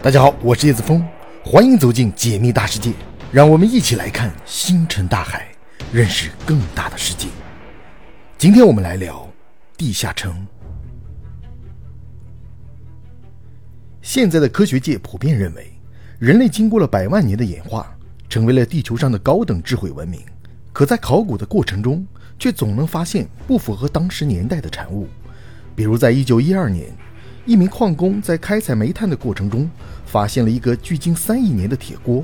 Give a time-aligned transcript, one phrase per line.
[0.00, 1.04] 大家好，我是叶子峰，
[1.44, 2.92] 欢迎走进解密大世界，
[3.32, 5.48] 让我们一起来看星辰大海，
[5.92, 7.26] 认识更大的世界。
[8.38, 9.28] 今天我们来聊
[9.76, 10.46] 地下城。
[14.00, 15.68] 现在的科学界普遍认为，
[16.20, 17.92] 人类经过了百万年的演化，
[18.28, 20.20] 成为了地球上的高等智慧文明。
[20.72, 22.06] 可在考古的过程中，
[22.38, 25.08] 却总能发现不符合当时年代的产物，
[25.74, 26.88] 比如在一九一二年。
[27.48, 29.70] 一名矿工在开采煤炭的过程中，
[30.04, 32.22] 发现了一个距今三亿年的铁锅，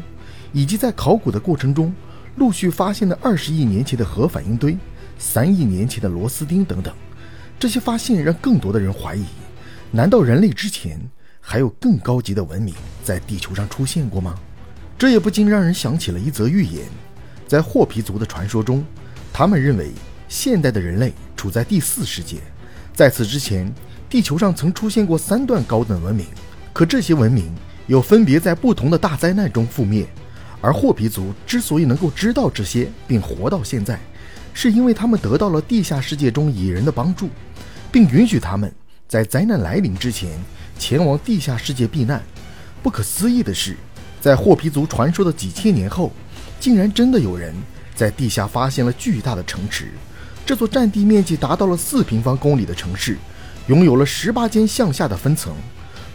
[0.52, 1.94] 以及在考古的过程中，
[2.36, 4.76] 陆续发现的二十亿年前的核反应堆、
[5.18, 6.94] 三亿年前的螺丝钉等等。
[7.58, 9.24] 这些发现让更多的人怀疑：
[9.90, 11.00] 难道人类之前
[11.40, 14.34] 还有更高级的文明在地球上出现过吗？
[14.98, 16.84] 这也不禁让人想起了一则寓言。
[17.46, 18.84] 在霍皮族的传说中，
[19.32, 19.90] 他们认为
[20.28, 22.40] 现代的人类处在第四世界，
[22.92, 23.72] 在此之前。
[24.14, 26.24] 地球上曾出现过三段高等文明，
[26.72, 27.52] 可这些文明
[27.88, 30.06] 又分别在不同的大灾难中覆灭。
[30.60, 33.98] 而霍皮族之所以能够知道这些并活到现在，
[34.52, 37.28] 是因为他们得到了地下世界中蚁人的帮助，
[37.90, 38.72] 并允许他们
[39.08, 40.30] 在灾难来临之前
[40.78, 42.22] 前往地下世界避难。
[42.84, 43.74] 不可思议的是，
[44.20, 46.12] 在霍皮族传说的几千年后，
[46.60, 47.52] 竟然真的有人
[47.96, 49.88] 在地下发现了巨大的城池。
[50.46, 53.18] 这座占地面积达到了四平方公里的城市。
[53.68, 55.54] 拥有了十八间向下的分层，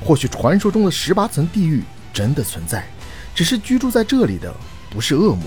[0.04, 1.84] 或许传说中的十八层地狱
[2.14, 2.88] 真的存在，
[3.34, 4.54] 只是居住在这里的
[4.90, 5.46] 不是恶魔，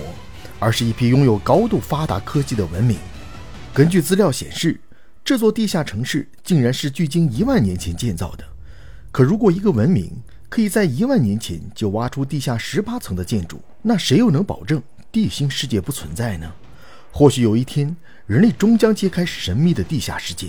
[0.59, 2.98] 而是一批拥有高度发达科技的文明。
[3.72, 4.81] 根据资料显示，
[5.25, 8.44] 这座地下城市竟然是距今一万年前建造的。
[9.12, 10.11] 可如果一个文明
[10.48, 16.53] 可以在一万年前就挖出地下十八层的建筑，那谁又能保证地心世界不存在呢？
[17.12, 17.94] 或许有一天，
[18.27, 20.48] 人类终将揭开神秘的地下世界。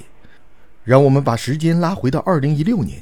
[0.83, 3.01] 让我们把时间拉回到二零一六年，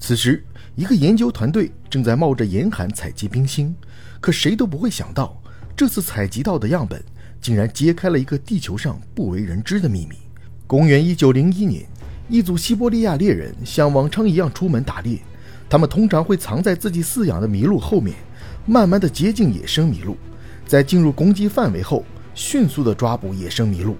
[0.00, 3.72] 此时一个研究团队正在冒着严寒采集冰芯，
[4.20, 5.40] 可谁都不会想到，
[5.76, 7.00] 这次采集到的样本
[7.40, 10.16] 竟然揭开了一个地球上不为人知的秘密。
[10.66, 11.86] 公元一九零一年，
[12.28, 15.20] 一组西伯利亚猎人像往常一样出门打猎，
[15.68, 18.16] 他们通常会藏在自己饲养的麋鹿后面，
[18.66, 20.16] 慢慢的接近野生麋鹿，
[20.66, 22.04] 在进入攻击范围后，
[22.34, 23.96] 迅速的抓捕野生麋鹿。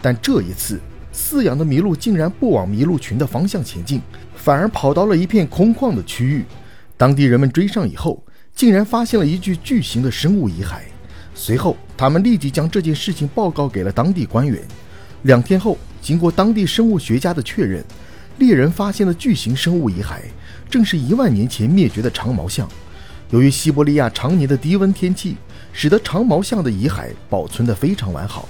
[0.00, 0.80] 但这一次，
[1.18, 4.00] 饲养的麋鹿竟然不往麋鹿群的方向前进，
[4.36, 6.44] 反而跑到了一片空旷的区域。
[6.96, 8.22] 当地人们追上以后，
[8.54, 10.78] 竟然发现了一具巨型的生物遗骸。
[11.34, 14.62] 随后，他们立即将这件事情报告给了当地官员。
[15.22, 17.84] 两天后，经过当地生物学家的确认，
[18.38, 20.20] 猎人发现的巨型生物遗骸
[20.70, 22.68] 正是一万年前灭绝的长毛象。
[23.30, 25.36] 由于西伯利亚常年的低温天气，
[25.72, 28.48] 使得长毛象的遗骸保存得非常完好。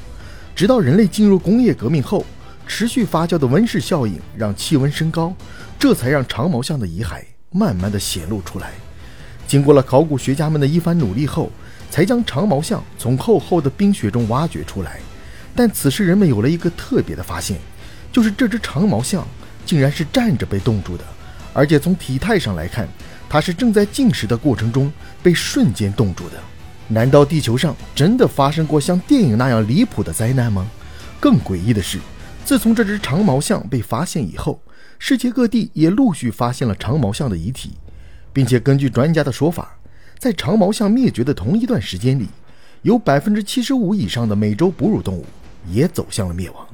[0.55, 2.25] 直到人类进入工业革命后，
[2.69, 5.34] 持续发酵的温室效应让气温升高，
[5.79, 8.73] 这才让长毛象的遗骸慢慢的显露出来。
[9.47, 11.51] 经过了考古学家们的一番努力后，
[11.91, 15.01] 才将长毛象从厚厚的冰雪中挖掘出来。
[15.57, 17.59] 但此时人们有了一个特别的发现，
[18.12, 19.27] 就是这只长毛象
[19.65, 21.05] 竟然是站着被冻住的，
[21.55, 22.87] 而且从体态上来看，
[23.28, 24.93] 它是正在进食的过程中
[25.23, 26.37] 被瞬间冻住的。
[26.87, 30.67] 难道地球上真的发生过像电影那样离谱的灾难吗？
[31.19, 31.99] 更诡异的是。
[32.48, 34.59] 自从这只长毛象被发现以后，
[34.98, 37.72] 世界各地也陆续发现了长毛象的遗体，
[38.32, 39.78] 并且根据专家的说法，
[40.19, 42.26] 在长毛象灭绝的同一段时间里，
[42.81, 45.26] 有百分之七十五以上的美洲哺乳动物
[45.70, 46.66] 也走向了灭亡。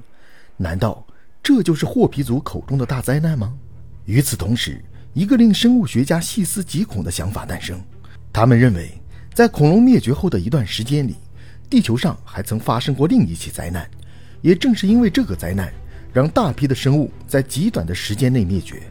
[0.56, 1.04] 难道
[1.42, 3.52] 这就是霍皮族口中的大灾难吗？
[4.04, 4.80] 与此同时，
[5.12, 7.82] 一个令生物学家细思极恐的想法诞生：
[8.32, 8.92] 他们认为，
[9.34, 11.16] 在恐龙灭绝后的一段时间里，
[11.68, 13.90] 地球上还曾发生过另一起灾难。
[14.44, 15.72] 也正是因为这个灾难，
[16.12, 18.82] 让大批的生物在极短的时间内灭绝。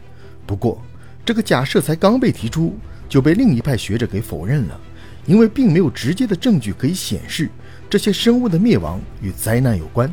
[0.44, 0.82] 不过，
[1.24, 2.76] 这个假设才刚被提出，
[3.08, 4.80] 就被另一派学者给否认了，
[5.26, 7.48] 因为并没有直接的证据可以显示
[7.88, 10.12] 这些生物的灭亡与灾难有关。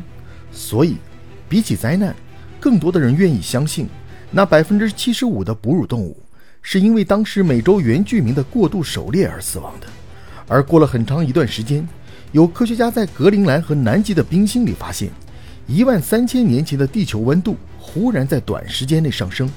[0.52, 0.98] 所以，
[1.48, 2.14] 比起灾难，
[2.60, 3.88] 更多的人愿意相信，
[4.30, 6.16] 那百分之七十五的哺乳动物
[6.62, 9.88] 是因为当时美洲原居民的过度狩猎而死亡的。
[10.46, 11.84] 而过了很长一段时间，
[12.30, 15.10] 有科学家在格陵兰和南极的冰芯里发现。
[15.66, 19.50] 一万三千年前的地球温度忽然在短时间内上升，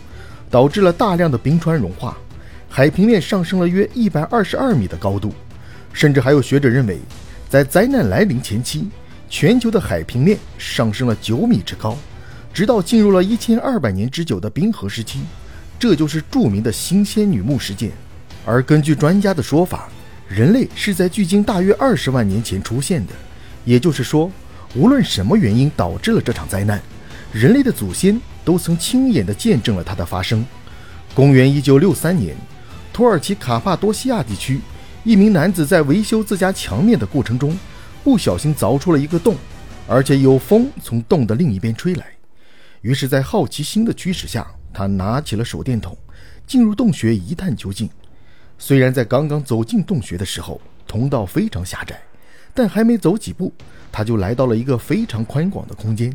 [0.50, 2.18] 导致了大量的冰川融化，
[2.70, 5.34] 海平面上升了约一百二十二米的高度。
[5.92, 7.00] 甚至还有学者认为，
[7.50, 8.90] 在灾难来临前期，
[9.30, 11.98] 全球的海平面上升了九米之高，
[12.54, 15.22] 直到进入了一千二百年之久的冰河时期，
[15.80, 17.92] 这就是著名的新仙女木事件。
[18.46, 19.90] 而根据专家的说法，
[20.28, 23.14] 人类是在距今大约二十万年前出现的，
[23.66, 24.32] 也就是说。
[24.76, 26.82] 无论什么原因导致了这场灾难，
[27.32, 30.46] 人类的祖先都曾亲眼地见证了它的发生。
[31.14, 32.36] 公元一九六三年，
[32.92, 34.60] 土耳其卡帕多西亚地区，
[35.06, 37.58] 一名男子在维修自家墙面的过程中，
[38.04, 39.38] 不小心凿出了一个洞，
[39.88, 42.06] 而且有风从洞的另一边吹来。
[42.82, 45.98] 于是，在好奇心的驱使下，他拿起了手电筒，
[46.46, 47.90] 进入洞穴一探究竟。
[48.60, 52.00] 虽然在刚刚走进洞穴的时候，通道非常狭窄，
[52.56, 53.54] 但还没走几步，
[53.92, 56.12] 他就来到了一个非常宽广的空间。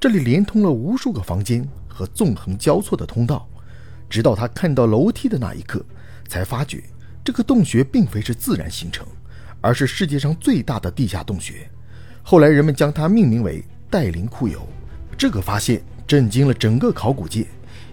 [0.00, 3.46] 这里连通了无数个房间和纵横交错的通道。
[4.08, 5.84] 直到他看到楼梯的那一刻，
[6.28, 6.84] 才发觉
[7.24, 9.06] 这个洞穴并非是自然形成，
[9.60, 11.68] 而是世界上最大的地下洞穴。
[12.22, 14.66] 后来人们将它命名为戴林库尤。
[15.16, 17.46] 这个发现震惊了整个考古界，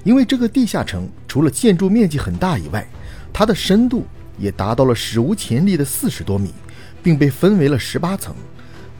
[0.03, 2.87] 因为这个地下城除了建筑面积很大以外，
[3.31, 4.05] 它的深度
[4.37, 6.53] 也达到了史无前例的四十多米，
[7.01, 8.35] 并被分为了十八层。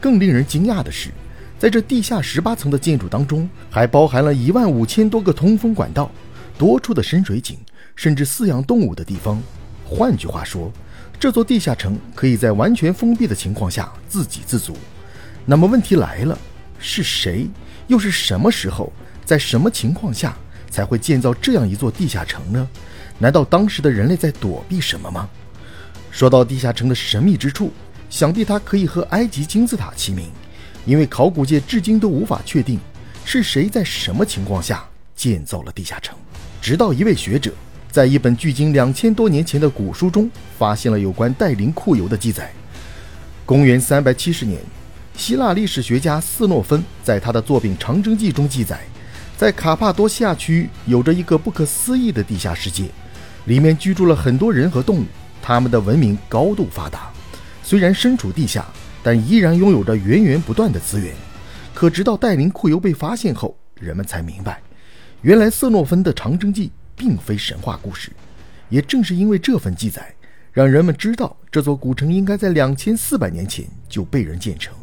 [0.00, 1.10] 更令人惊讶的是，
[1.58, 6.10] 在这地下十八层的建筑当中，还包含了一万五千多个通风管道、
[6.56, 7.58] 多处的深水井，
[7.94, 9.42] 甚至饲养动物的地方。
[9.84, 10.72] 换句话说，
[11.18, 14.74] 这座地下城可以在完全封闭的情况下自给自足。
[15.44, 16.38] 那么问题来了，
[16.78, 17.46] 是谁，
[17.88, 18.90] 又是什么时候，
[19.24, 20.34] 在什么情况下
[20.70, 22.66] 才会建造这样一座地下城呢？
[23.18, 25.28] 难道当时的人类在躲避什么吗？
[26.10, 27.70] 说到地下城的神秘之处，
[28.10, 30.28] 想必它可以和埃及金字塔齐名，
[30.84, 32.78] 因为考古界至今都无法确定
[33.24, 34.84] 是谁在什么情况下
[35.14, 36.14] 建造了地下城。
[36.60, 37.52] 直到一位学者
[37.90, 42.52] 在一本距今两千多年前的古书中发现了有关戴林库尤的记载。
[43.46, 44.60] 公元三百七十年，
[45.16, 48.80] 希腊历史学家斯诺芬在他的作品《长征记》中记载，
[49.36, 52.84] 在卡帕多西亚区域有着一个不可思议的地下世界。
[53.46, 55.04] 里面居住了很多人和动物，
[55.42, 57.09] 他们的文明高度发达，
[57.70, 58.66] 虽然身处地下，
[59.00, 61.14] 但依然拥有着源源不断的资源。
[61.72, 64.60] 可直到戴林库尤被发现后，人们才明白，
[65.22, 68.10] 原来瑟诺芬的《长征记》并非神话故事。
[68.70, 70.12] 也正是因为这份记载，
[70.52, 74.74] 让人们知道这座古城应该在两千四百年前就被人建成，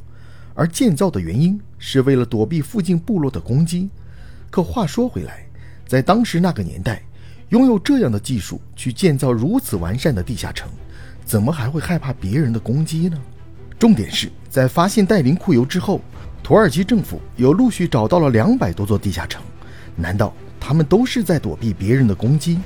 [0.54, 3.90] 而建造的原因是为了躲避附近部落的攻击。
[4.50, 5.46] 可话说回来，
[5.86, 7.04] 在当时那个年代，
[7.50, 10.70] 拥有这样的技术去建造如此完善的地下城，
[11.28, 13.22] 怎么还会害怕别人的攻击呢？
[13.78, 16.00] 重点是在发现戴林库尤之后，
[16.42, 19.44] 土耳其政府又陆续找到了两百多座地下城。
[19.98, 22.58] 难道他们都是在躲避别人的攻击？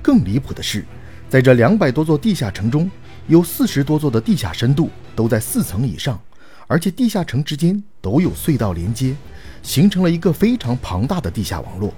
[0.00, 0.82] 更离谱的是，
[1.28, 2.90] 在这两百多座地下城中，
[3.26, 6.18] 有四十多座的地下深度都在四层以上，
[6.66, 9.14] 而且地下城之间都有隧道连接，
[9.62, 11.92] 形成了一个非常庞大的地下网络。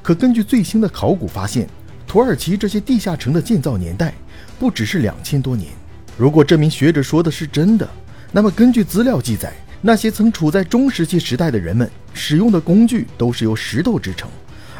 [0.00, 1.68] 可根据最新的考古发现，
[2.10, 4.12] 土耳其这些地下城的建造年代
[4.58, 5.70] 不只是两千多年。
[6.18, 7.88] 如果这名学者说的是真的，
[8.32, 14.28] 那么根据资料记载，那些曾处在中石器时代的人们使用的工具都是由石头制成，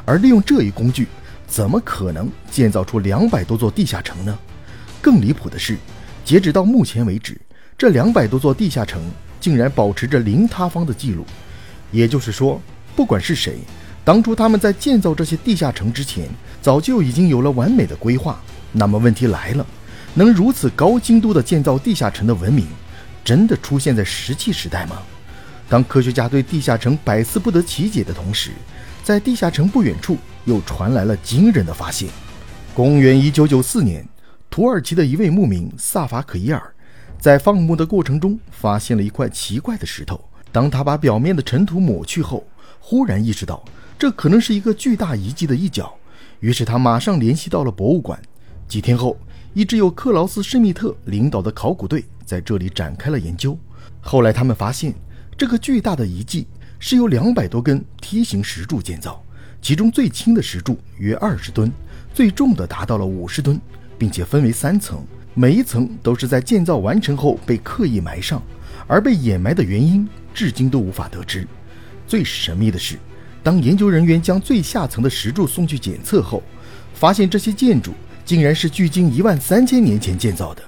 [0.04, 1.06] 而利用这一工具，
[1.46, 4.36] 怎么可能建造出两百多座地下城呢？
[5.00, 5.76] 更离谱的是，
[6.24, 7.40] 截止到目前为止，
[7.78, 9.00] 这两百多座地下城
[9.38, 11.24] 竟然保持着零塌方的记录。
[11.92, 12.60] 也就是说，
[12.96, 13.60] 不管是谁。
[14.10, 16.28] 当初他们在建造这些地下城之前，
[16.60, 18.40] 早就已经有了完美的规划。
[18.72, 19.64] 那么问题来了，
[20.14, 22.66] 能如此高精度的建造地下城的文明，
[23.22, 25.00] 真的出现在石器时代吗？
[25.68, 28.50] 当科学家对地下城百思不得其解的同时，
[29.04, 32.08] 在地下城不远处又传来了惊人的发现。
[32.74, 34.04] 公元一九九四年，
[34.50, 36.60] 土耳其的一位牧民萨法可伊尔，
[37.20, 40.20] 在放牧的过程中发现了一块奇怪的石头。
[40.50, 42.44] 当他把表面的尘土抹去后，
[42.80, 43.62] 忽然意识到。
[44.00, 45.94] 这可能是一个巨大遗迹的一角，
[46.38, 48.18] 于是他马上联系到了博物馆。
[48.66, 49.14] 几天后，
[49.52, 53.58] 一支由克劳斯·施密特领导的考古队在这里展开了研究。
[54.00, 54.94] 后来，他们发现
[55.36, 56.46] 这个巨大的遗迹
[56.78, 59.22] 是由两百多根梯形石柱建造，
[59.60, 61.70] 其中最轻的石柱约二十吨，
[62.14, 63.60] 最重的达到了五十吨，
[63.98, 65.04] 并且分为三层，
[65.34, 68.42] 每一层都是在建造完成后被刻意埋上，
[68.86, 71.46] 而被掩埋的原因至今都无法得知。
[72.06, 72.98] 最神秘的是。
[73.42, 76.42] 当研究人员将最下层的石柱送去检测后，
[76.94, 77.92] 发现这些建筑
[78.24, 80.62] 竟然是距今一万三千年前建造的。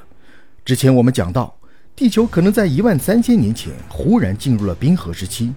[0.64, 1.54] 之前我们讲到，
[1.94, 5.52] 地球可能在一万三千年前忽然进入了冰河时期，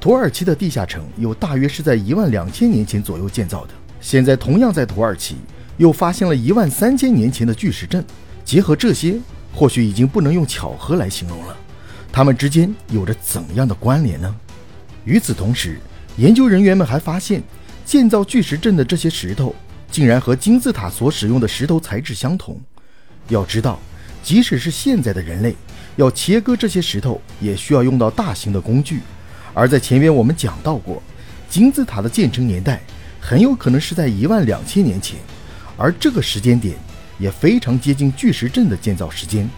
[0.00, 3.74] 土耳其的地下城又大约是在一万两千年前左右建造的。
[4.00, 5.36] 现在同样在土耳其
[5.78, 8.04] 又发现了一万三千年前的巨石阵，
[8.44, 9.18] 结合这些，
[9.52, 11.56] 或许已经不能用巧合来形容了。
[12.12, 14.34] 它们之间有着怎样的关联呢？
[15.04, 15.80] 与此同时，
[16.16, 17.42] 研究人员们还发现，
[17.84, 19.54] 建造巨石阵的这些石头
[19.90, 22.60] 竟然和金字塔所使用的石头材质相同。
[23.28, 23.80] 要知道，
[24.22, 25.56] 即使是现在的人类，
[25.96, 29.00] 要切割这些石头也需要用到大型的工具。
[29.54, 31.02] 而在前面我们讲到过，
[31.48, 32.82] 金字塔的建成年代
[33.20, 35.18] 很有可能是在一万两千年前，
[35.76, 36.74] 而这个时间点
[37.18, 39.48] 也非常接近巨石阵的建造时间。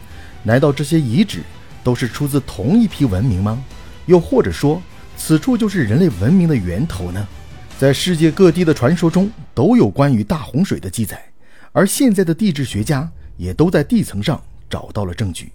[0.44, 1.40] 难道这些遗址
[1.82, 3.62] 都是出自同一批文明吗？
[4.06, 4.82] 又或者说，
[5.16, 7.26] 此处就是人类文明的源头呢？
[7.78, 11.22] 在世界各地的传说中都有关于大洪水的记载，
[11.72, 14.40] 而现在的地质学家也都在地层上
[14.70, 15.50] 找到了证据，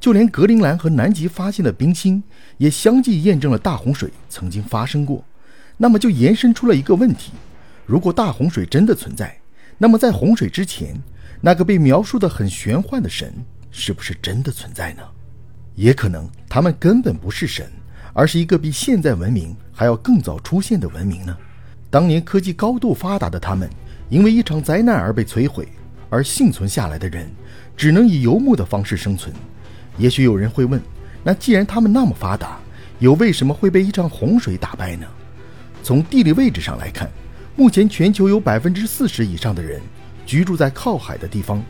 [0.00, 2.22] 就连格陵兰和南极发现的冰芯
[2.56, 5.22] 也相继验证了大洪水曾经发生过。
[5.76, 7.32] 那么就延伸出了一个问题：
[7.84, 9.36] 如果大洪水真的存在，
[9.76, 11.00] 那么在洪水之前，
[11.40, 13.32] 那个被描述的很玄幻的神
[13.70, 15.02] 是不是真的存在呢？
[15.74, 17.70] 也可能他们根本不是神，
[18.18, 21.38] 而是一个比现在文明还要更早出现的文明呢？
[21.88, 23.70] 当年科技高度发达的他们，
[24.08, 25.68] 因为一场灾难而被摧毁，
[26.10, 27.30] 而幸存下来的人，
[27.76, 29.32] 只能以游牧的方式生存。
[29.98, 30.82] 也许有人会问：
[31.22, 32.58] 那既然他们那么发达，
[32.98, 35.06] 又为什么会被一场洪水打败呢？
[35.84, 37.08] 从地理位置上来看，
[37.54, 39.80] 目前全球有百分之四十以上的人
[40.26, 41.62] 居住在靠海的地方。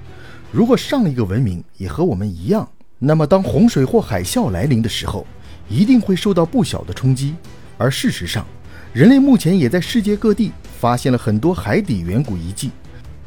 [0.50, 2.66] 如果上一个文明也和我们一样，
[2.98, 5.26] 那么当洪水或海啸来临的时候，
[5.68, 7.34] 一定会受到不小的冲击。
[7.76, 8.44] 而事实上，
[8.92, 12.70] 人类目前也在世界各地发现了很多海底远古遗迹。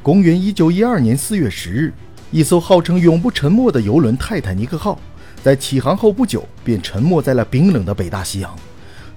[0.04, 1.94] 公元一九一二年四月十日，
[2.32, 5.00] 一艘号称永不沉没的游轮“泰坦尼克号”
[5.44, 8.56] 在起航后不久便沉没在了冰冷的北大西洋，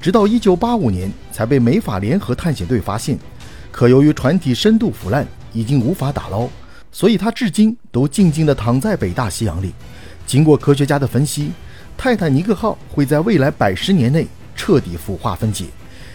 [0.00, 3.18] 直到一九八五年才被美法联合探险队发现。
[3.72, 6.48] 可由于船体深度腐烂，已经无法打捞，
[6.92, 9.72] 所以它至今都静静地躺在北大西洋里。
[10.26, 11.50] 经过科学家的分析，
[11.96, 15.66] 泰坦尼克号会在未来百十年内彻底腐化分解。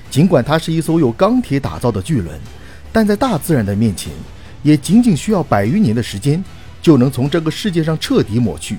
[0.09, 2.39] 尽管它是一艘由钢铁打造的巨轮，
[2.91, 4.11] 但在大自然的面前，
[4.63, 6.43] 也仅仅需要百余年的时间，
[6.81, 8.77] 就能从这个世界上彻底抹去。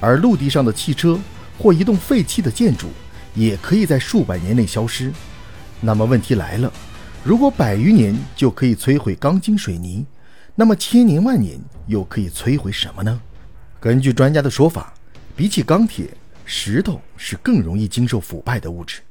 [0.00, 1.18] 而陆地上的汽车
[1.58, 2.88] 或一栋废弃的建筑，
[3.34, 5.12] 也可以在数百年内消失。
[5.80, 6.72] 那么问题来了：
[7.24, 10.06] 如果百余年就可以摧毁钢筋水泥，
[10.54, 13.20] 那么千年万年又可以摧毁什么呢？
[13.80, 14.92] 根据专家的说法，
[15.34, 16.06] 比起钢铁，
[16.50, 19.02] 石头是更容易经受腐败的物质。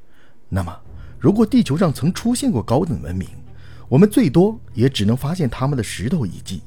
[0.49, 0.75] 那么，
[1.19, 3.27] 如果地球上曾出现过高等文明，
[3.87, 6.63] 我们最多也只能发现他们的石头遗迹，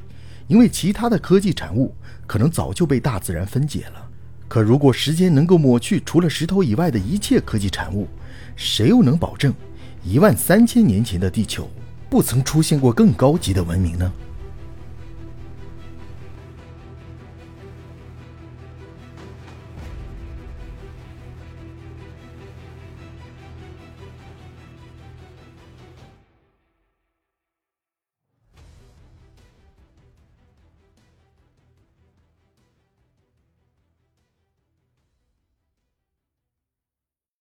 [0.47, 1.93] 因为其他的科技产物
[2.25, 4.09] 可能早就被大自然分解了。
[4.47, 8.07] 可如果时间能够抹去除了石头以外的一切科技产物，
[8.55, 9.53] 谁又能保证
[10.05, 11.69] 一万三千年前的地球
[12.09, 14.13] 不曾出现过更高级的文明呢？